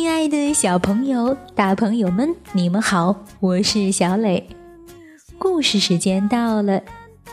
[0.00, 4.48] 亲爱的小朋友、大朋友们，你们好，我是小磊。
[5.38, 6.80] 故事时间到了，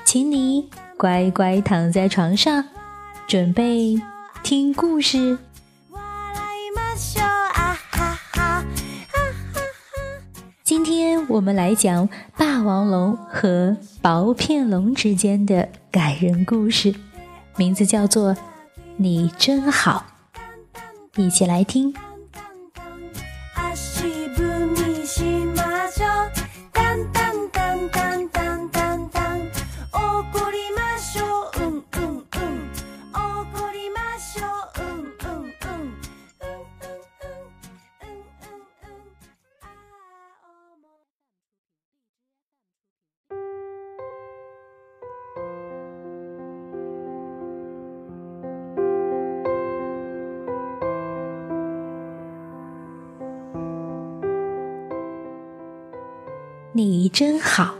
[0.04, 2.66] 请你乖乖躺在床上，
[3.26, 3.98] 准备
[4.44, 5.38] 听故事。
[10.66, 16.94] 今天我们来讲霸王龙和薄片龙之间的感人故事，
[17.56, 18.36] 名字叫做
[18.98, 20.06] 《你真好》，
[21.24, 21.96] 一起来听。
[56.78, 57.74] 你真好，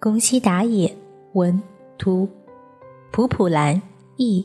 [0.00, 0.92] 宫西达也
[1.34, 1.62] 文
[1.96, 2.28] 图，
[3.12, 3.80] 普普兰
[4.16, 4.44] 译。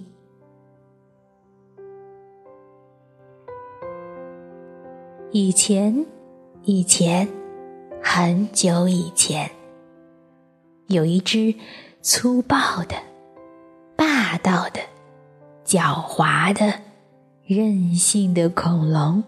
[5.32, 6.06] 以前，
[6.62, 7.28] 以前，
[8.00, 9.50] 很久以前，
[10.86, 11.56] 有一只
[12.04, 12.96] 粗暴的、
[13.96, 14.80] 霸道的、
[15.66, 16.72] 狡猾的、
[17.48, 19.24] 任性的恐龙。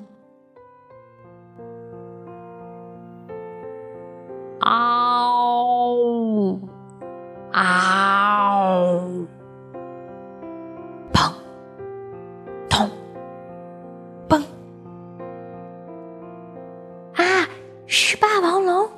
[17.95, 18.89] 是霸王龙，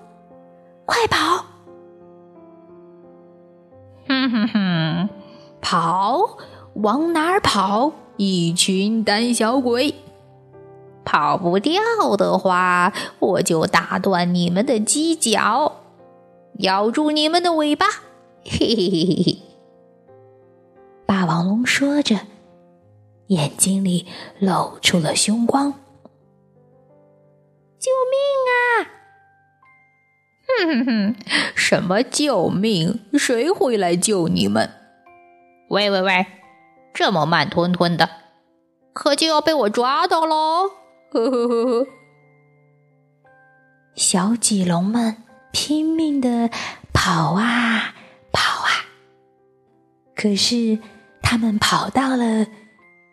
[0.85, 1.43] 快跑！
[4.07, 5.09] 哼哼哼，
[5.59, 6.37] 跑，
[6.75, 7.91] 往哪儿跑？
[8.15, 9.93] 一群胆小鬼！
[11.03, 11.81] 跑不掉
[12.15, 15.73] 的话，我就打断你们的犄角，
[16.59, 17.87] 咬住你们的尾巴！
[18.45, 19.37] 嘿嘿嘿嘿嘿！
[21.05, 22.15] 霸王龙说着，
[23.27, 24.07] 眼睛里
[24.39, 25.73] 露出了凶光。
[27.79, 28.17] 救命
[28.51, 28.55] 啊！
[30.47, 31.15] 哼哼哼，
[31.55, 33.05] 什么救命？
[33.17, 34.71] 谁会来救你们？
[35.69, 36.25] 喂喂喂，
[36.93, 38.09] 这么慢吞吞的，
[38.93, 40.69] 可就要被我抓到喽！
[41.11, 41.87] 呵呵呵呵。
[43.95, 46.49] 小脊龙们拼命的
[46.93, 47.95] 跑啊
[48.31, 48.85] 跑啊，
[50.15, 50.79] 可是
[51.21, 52.47] 他们跑到了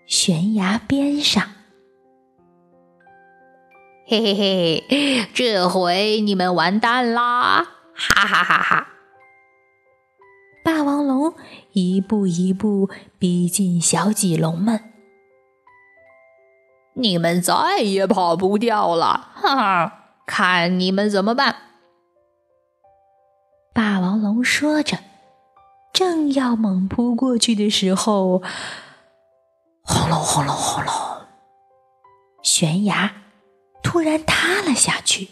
[0.06, 1.50] 悬崖边上。
[4.12, 7.66] 嘿嘿嘿，这回你们完蛋啦！
[7.94, 8.88] 哈哈哈哈！
[10.62, 11.32] 霸王龙
[11.72, 14.92] 一步一步逼近小脊龙们，
[16.92, 19.30] 你们再也跑不掉了！
[19.34, 19.92] 哈哈，
[20.26, 21.56] 看你们怎么办！
[23.72, 24.98] 霸王龙说着，
[25.90, 28.42] 正要猛扑过去的时候，
[29.80, 30.92] 轰隆轰隆轰隆，
[32.42, 33.21] 悬崖。
[33.82, 35.28] 突然塌了下去，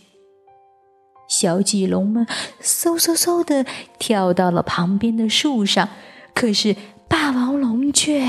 [1.28, 2.27] 小棘龙们
[2.61, 3.65] 嗖嗖嗖的
[3.99, 5.88] 跳到了旁边的树上，
[6.34, 6.77] 可是
[7.09, 8.22] 霸王龙却，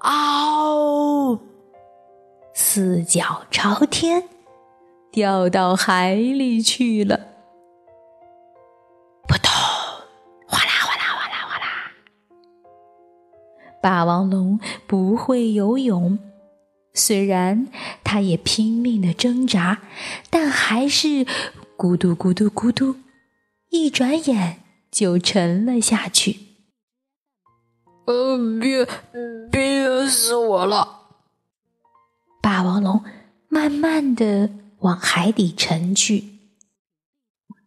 [0.00, 1.38] 嗷，
[2.54, 4.28] 四脚朝天，
[5.10, 7.18] 掉到海里去了。
[9.26, 9.50] 扑通，
[10.46, 11.90] 哗啦哗啦哗啦哗啦！
[13.82, 16.18] 霸王龙不会游泳。
[16.96, 17.66] 虽然
[18.14, 19.82] 他也拼命的挣扎，
[20.30, 21.26] 但还是
[21.76, 22.94] 咕嘟咕嘟咕嘟，
[23.70, 26.38] 一转眼就沉了下去。
[28.04, 28.86] 呃，憋
[29.50, 31.08] 憋死我了！
[32.40, 33.02] 霸王龙
[33.48, 34.48] 慢慢的
[34.78, 36.38] 往海底沉去。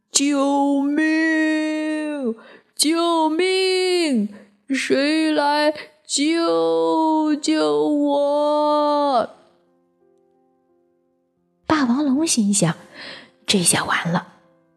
[0.10, 2.38] 救命！
[2.74, 4.30] 救命！
[4.70, 5.74] 谁来？
[6.08, 9.27] 救救我！
[12.26, 12.76] 心想：
[13.46, 14.28] 这下完了，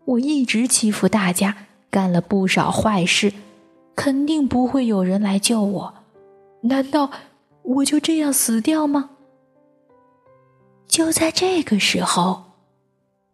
[0.05, 1.57] 我一直欺负大家，
[1.91, 3.33] 干了不少坏事，
[3.95, 5.95] 肯定不会有人来救我。
[6.63, 7.11] 难道
[7.63, 9.11] 我就这样死掉吗？
[10.87, 12.45] 就在这个时候，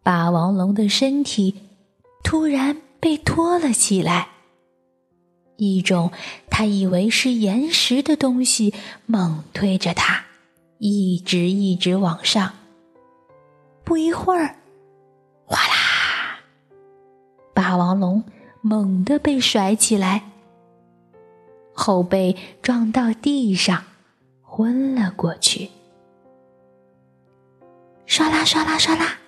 [0.03, 1.55] 霸王龙的身体
[2.23, 4.29] 突然被拖了起来。
[5.57, 6.11] 一种
[6.51, 8.75] 他以为是岩石的东西
[9.07, 10.25] 猛推着他，
[10.77, 12.53] 一直一直往上。
[13.87, 14.57] 不一会儿，
[15.45, 16.39] 哗啦！
[17.53, 18.21] 霸王龙
[18.59, 20.23] 猛地被甩起来，
[21.73, 23.85] 后背撞到地上，
[24.41, 25.69] 昏了过去。
[28.05, 29.19] 唰啦唰啦唰啦。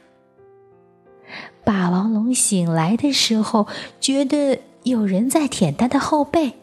[1.63, 3.65] 霸王龙醒来的时候，
[4.01, 6.55] 觉得有人在舔他的后背。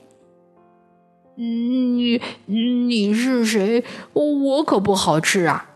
[1.37, 3.83] 你你是谁？
[4.13, 5.71] 我可不好吃啊！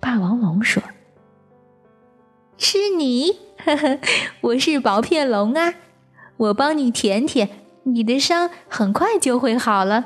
[0.00, 0.82] 霸王龙说
[2.58, 3.98] ：“是你，呵呵，
[4.40, 5.74] 我是薄片龙啊，
[6.36, 7.48] 我帮你舔舔，
[7.84, 10.04] 你的伤很快就会好了。”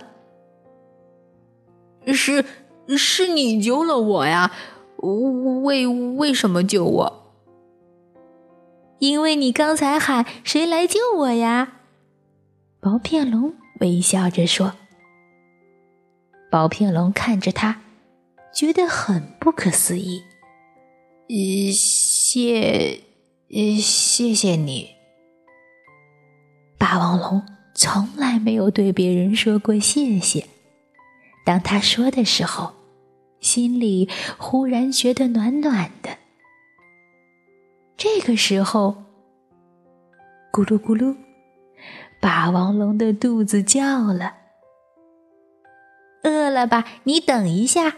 [2.12, 2.44] 是，
[2.97, 4.52] 是你救了我呀？
[5.62, 7.32] 为为什么救我？
[8.99, 11.79] 因为你刚才喊“谁来救我呀”，
[12.81, 13.55] 薄片龙。
[13.81, 14.75] 微笑着说
[16.52, 17.81] ：“薄片龙看着他，
[18.52, 20.23] 觉得很不可思议。
[22.30, 23.00] 谢，
[23.80, 24.90] 谢谢你。”
[26.78, 27.42] 霸王龙
[27.74, 30.46] 从来没有对别人说过谢谢。
[31.44, 32.72] 当他说的时候，
[33.40, 36.18] 心里忽然觉得暖暖的。
[37.96, 39.02] 这个时候，
[40.52, 41.16] 咕噜咕噜。
[42.20, 44.34] 霸王龙的肚子叫了，
[46.22, 46.84] 饿了吧？
[47.04, 47.96] 你等一下。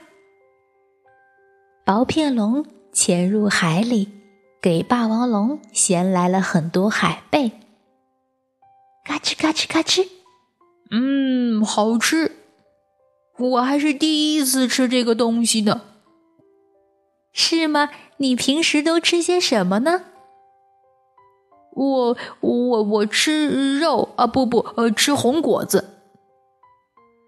[1.84, 4.21] 薄片龙潜入海里，
[4.62, 7.50] 给霸王龙衔来了很多海贝。
[9.04, 10.08] 嘎吱嘎吱嘎吱，
[10.92, 12.36] 嗯，好吃。
[13.36, 15.80] 我还是第一次吃这个东西呢。
[17.32, 17.88] 是吗？
[18.18, 20.04] 你平时都吃些什么呢？
[21.72, 24.28] 我我我吃肉啊！
[24.28, 26.04] 不不，呃，吃红果子。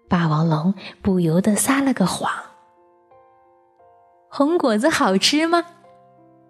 [0.07, 2.31] 霸王龙不由得撒了个谎。
[4.29, 5.65] 红果子好吃吗？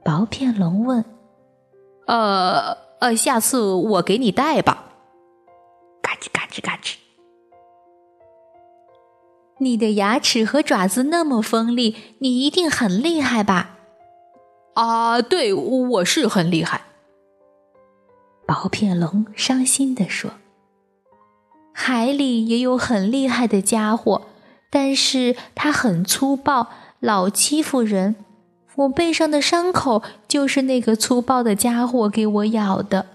[0.06, 1.04] 薄片龙问。
[2.06, 4.84] 呃呃，下次我给你带吧。
[6.00, 6.98] 嘎吱嘎吱嘎吱。
[9.58, 13.78] 你的牙齿和爪子那么锋利，你一定很厉害吧？
[14.76, 16.82] 啊，对，我是很厉害。
[18.46, 20.34] 薄片龙伤心地说
[21.74, 24.28] ：“海里也有很厉害的家伙，
[24.70, 26.68] 但是他很粗暴，
[27.00, 28.18] 老欺负人。
[28.76, 33.06] 我背上的伤口就是那个粗暴的家伙给我咬的。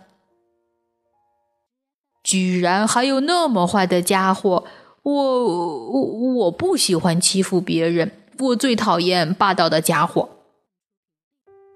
[2.22, 4.64] 居然还有那么坏的家伙！
[5.02, 6.02] 我我
[6.34, 10.28] 我不喜欢欺负别人，我最讨厌霸道的家伙。”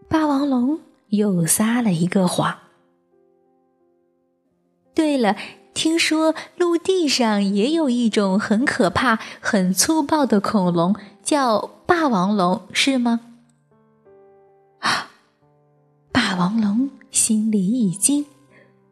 [0.09, 2.59] 霸王龙又撒了一个谎。
[4.95, 5.35] 对了，
[5.73, 13.21] 听说陆地上也有一种很可怕、很粗暴的恐龙，叫霸王龙，是吗？
[14.85, 15.11] 啊！
[16.13, 18.27] 霸王龙心里一惊，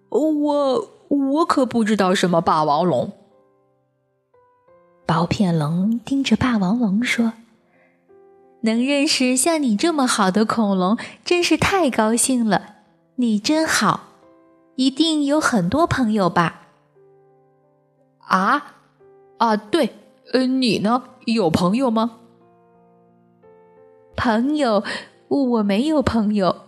[0.09, 3.13] 我我可不知道什么霸王龙。
[5.07, 7.35] 薄片龙盯着霸王龙说
[8.63, 12.77] ：“能认识像你这么好的恐龙，真是太高兴了，
[13.17, 14.09] 你真好。”
[14.77, 16.63] 一定有很多朋友吧？
[18.21, 18.77] 啊
[19.37, 19.95] 啊，对，
[20.33, 21.05] 呃，你呢？
[21.27, 22.19] 有朋友吗？
[24.17, 24.83] 朋友，
[25.41, 26.63] 我没有朋友。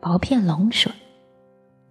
[0.00, 0.92] 薄片龙说：“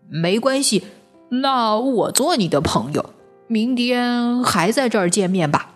[0.09, 0.83] 没关系，
[1.29, 3.11] 那我做你的朋友。
[3.47, 5.73] 明天还在这儿见面吧。”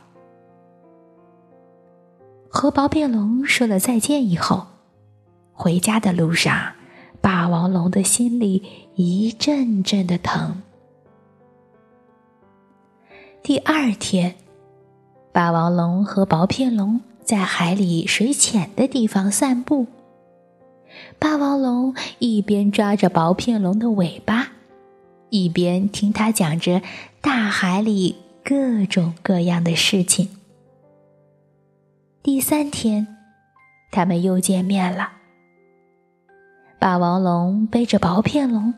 [2.49, 4.67] 和薄片龙说了再见以后，
[5.53, 6.73] 回家的路上。
[7.21, 8.63] 霸王龙的心里
[8.95, 10.63] 一阵阵的疼。
[13.43, 14.35] 第二天，
[15.31, 19.85] 霸王龙和薄片龙在海里水浅的地方散步。
[21.19, 24.53] 霸王龙一边抓着薄片龙的尾巴，
[25.29, 26.81] 一边听他讲着
[27.21, 30.29] 大海里各种各样的事情。
[32.23, 33.07] 第三天，
[33.91, 35.11] 他们又见面了。
[36.79, 38.73] 霸王龙背着薄片龙，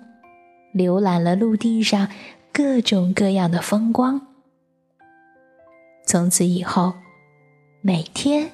[0.73, 2.09] 浏览了陆地上
[2.51, 4.27] 各种各样的风光。
[6.05, 6.93] 从此以后，
[7.81, 8.51] 每天，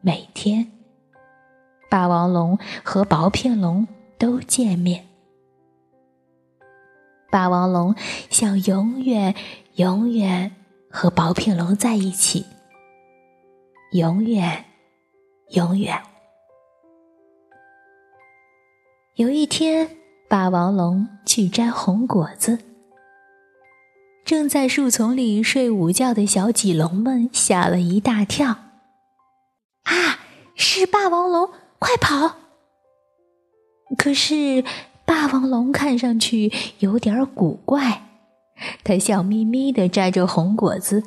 [0.00, 0.72] 每天，
[1.92, 5.06] 霸王龙和薄片龙都见面。
[7.30, 7.94] 霸王龙
[8.30, 9.34] 想永远、
[9.74, 10.56] 永远
[10.90, 12.46] 和薄片龙在一起，
[13.92, 14.64] 永远，
[15.50, 16.02] 永远。
[19.16, 19.90] 有一天，
[20.30, 22.58] 霸王龙去摘红果子，
[24.24, 28.48] 正在树丛里睡午觉的小棘龙们吓了一大跳。
[29.82, 30.20] 啊，
[30.54, 31.50] 是霸王龙，
[31.82, 32.36] 快跑！
[33.98, 34.62] 可是
[35.04, 38.04] 霸王龙看上去有点古怪，
[38.84, 41.02] 他笑眯眯的摘着红果子。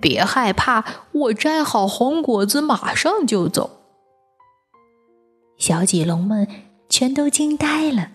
[0.00, 3.68] 别害怕，我摘好红果子马上就走。
[5.58, 6.46] 小棘龙们
[6.88, 8.12] 全都惊呆了。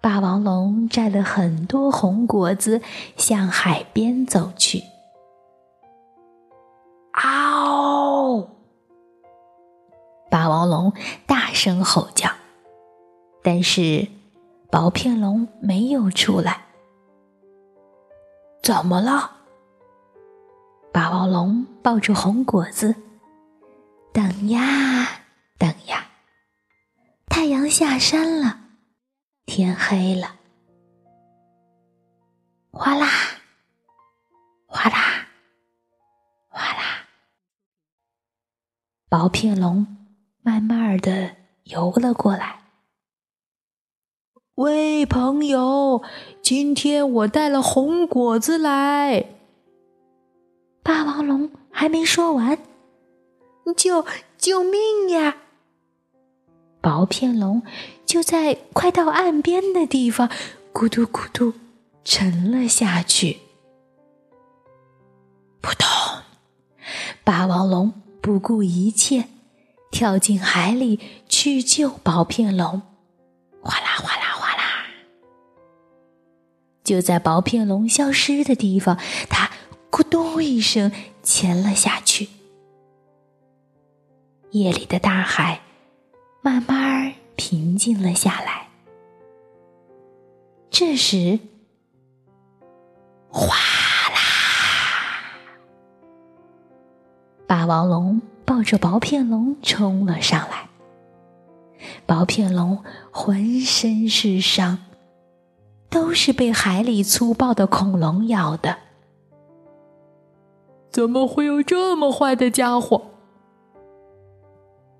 [0.00, 2.80] 霸王龙摘了很多红果子，
[3.18, 4.82] 向海边走去。
[10.72, 10.94] 龙
[11.26, 12.30] 大声吼叫，
[13.42, 14.08] 但是
[14.70, 16.64] 薄片龙没有出来。
[18.62, 19.30] 怎么了？
[20.90, 22.94] 霸王龙抱着红果子，
[24.14, 25.20] 等呀
[25.58, 26.06] 等呀，
[27.26, 28.60] 太阳下山了。
[29.44, 30.36] 天黑了，
[32.70, 33.06] 哗啦，
[34.66, 35.26] 哗啦，
[36.48, 37.04] 哗啦，
[39.10, 39.86] 薄片龙
[40.44, 42.62] 慢慢的游了过来。
[44.56, 46.02] 喂，朋友，
[46.42, 49.24] 今天我带了红果子来。
[50.82, 52.58] 霸王龙还没说完，
[53.76, 54.04] 救
[54.36, 55.36] 救命呀！
[56.80, 57.62] 薄片龙
[58.04, 60.28] 就在快到岸边的地方，
[60.72, 61.54] 咕嘟咕嘟
[62.02, 63.38] 沉了下去。
[65.60, 66.22] 扑通！
[67.22, 69.28] 霸王龙不顾一切
[69.92, 72.82] 跳进海里去救薄片龙。
[73.62, 74.86] 哗啦哗啦哗啦！
[76.82, 78.98] 就在薄片龙消失的地方，
[79.30, 79.48] 它
[79.92, 80.90] 咕咚一声
[81.22, 82.28] 潜了下去。
[84.50, 85.60] 夜里的大海。
[86.44, 88.66] 慢慢平静了下来。
[90.70, 91.38] 这时，
[93.28, 93.54] 哗
[94.12, 94.18] 啦！
[97.46, 100.68] 霸王龙抱着薄片龙冲了上来。
[102.06, 102.78] 薄片龙
[103.10, 104.78] 浑身是伤，
[105.90, 108.76] 都是被海里粗暴的恐龙咬的。
[110.90, 113.02] 怎么会有这么坏的家伙？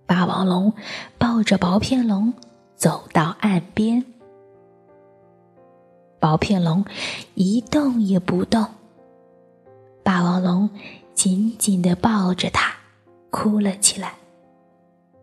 [0.06, 0.72] 霸王龙
[1.18, 2.32] 抱着薄片龙
[2.74, 4.04] 走到岸边，
[6.18, 6.84] 薄片龙
[7.34, 8.66] 一动也不动。
[10.02, 10.68] 霸王龙
[11.14, 12.74] 紧紧的抱着它，
[13.32, 14.16] 哭了起来。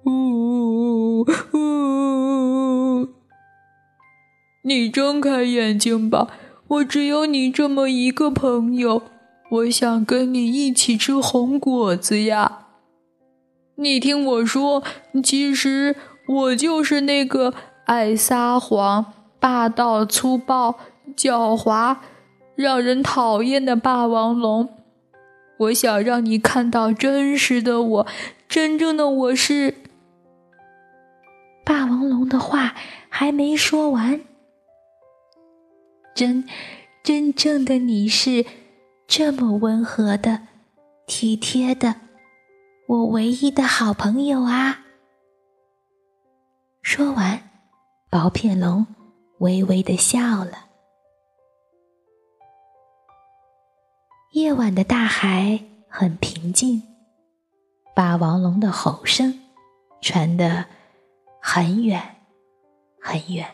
[0.04, 3.08] 呜呜呜！
[4.64, 6.28] 你睁开眼睛吧，
[6.68, 9.04] 我只有你这么一个朋友，
[9.52, 12.66] 我想跟你一起吃红果子呀。
[13.76, 14.82] 你听我说，
[15.24, 15.96] 其实
[16.28, 17.54] 我就是那个
[17.86, 20.80] 爱撒谎、霸道、粗暴、
[21.16, 21.98] 狡猾、
[22.56, 24.70] 让人讨厌的霸王龙。
[25.60, 28.08] 我想让你看到真实的我，
[28.48, 29.76] 真正的我是。
[31.66, 32.76] 霸王龙的话
[33.10, 34.22] 还没说完，
[36.16, 36.48] 真
[37.04, 38.46] 真正的你是
[39.06, 40.48] 这么温和的、
[41.06, 41.96] 体贴的。
[42.88, 44.86] 我唯一的好朋友啊！
[46.82, 47.52] 说完，
[48.10, 48.88] 薄片龙
[49.40, 50.69] 微微的笑了。
[54.40, 56.82] 夜晚的大海很平静，
[57.94, 59.38] 霸王龙的吼声
[60.00, 60.64] 传得
[61.42, 62.02] 很远
[63.02, 63.46] 很远。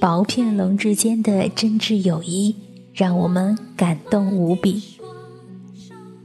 [0.00, 2.56] 薄片龙之间的真挚友谊
[2.94, 4.82] 让我们感动无比。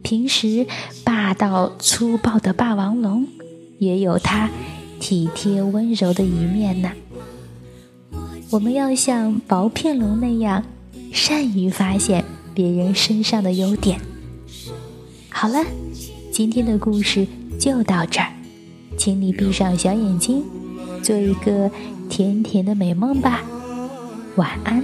[0.01, 0.65] 平时
[1.03, 3.27] 霸道粗暴的霸王龙
[3.77, 4.49] 也有它
[4.99, 6.91] 体贴温柔的一面呢。
[8.49, 10.63] 我们要像薄片龙那样，
[11.13, 14.01] 善于发现别人身上的优点。
[15.29, 15.63] 好了，
[16.31, 17.25] 今天的故事
[17.57, 18.33] 就到这儿，
[18.97, 20.43] 请你闭上小眼睛，
[21.01, 21.71] 做一个
[22.11, 23.41] 甜甜的美梦吧，
[24.35, 24.83] 晚安。